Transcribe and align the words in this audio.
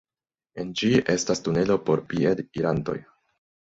En 0.63 0.71
ĝi 0.81 0.89
estas 1.17 1.45
tunelo 1.49 1.79
por 1.91 2.05
piedirantoj. 2.11 3.01